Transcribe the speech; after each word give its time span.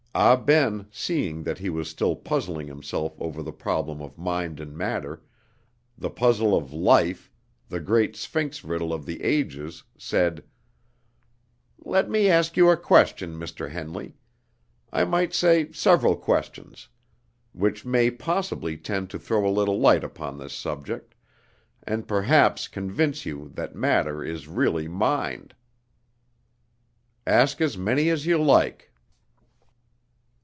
Ah 0.13 0.35
Ben, 0.35 0.87
seeing 0.91 1.43
that 1.43 1.59
he 1.59 1.69
was 1.69 1.89
still 1.89 2.17
puzzling 2.17 2.67
himself 2.67 3.15
over 3.21 3.41
the 3.41 3.53
problem 3.53 4.01
of 4.01 4.17
mind 4.17 4.59
and 4.59 4.75
matter, 4.77 5.21
the 5.97 6.09
puzzle 6.09 6.53
of 6.53 6.73
life, 6.73 7.31
the 7.69 7.79
great 7.79 8.17
sphinx 8.17 8.61
riddle 8.61 8.91
of 8.91 9.05
the 9.05 9.23
ages, 9.23 9.83
said: 9.97 10.43
"Let 11.79 12.09
me 12.09 12.27
ask 12.27 12.57
you 12.57 12.69
a 12.69 12.75
question, 12.75 13.37
Mr. 13.39 13.69
Henley 13.71 14.17
I 14.91 15.05
might 15.05 15.33
say 15.33 15.71
several 15.71 16.17
questions 16.17 16.89
which 17.53 17.85
may 17.85 18.11
possibly 18.11 18.75
tend 18.75 19.09
to 19.11 19.17
throw 19.17 19.47
a 19.49 19.49
little 19.49 19.79
light 19.79 20.03
upon 20.03 20.37
this 20.37 20.51
subject, 20.53 21.15
and 21.83 22.05
perhaps 22.05 22.67
convince 22.67 23.25
you 23.25 23.49
that 23.53 23.75
matter 23.77 24.21
is 24.25 24.49
really 24.49 24.89
mind." 24.89 25.55
"Ask 27.25 27.61
as 27.61 27.77
many 27.77 28.09
as 28.09 28.25
you 28.25 28.37
like." 28.37 28.89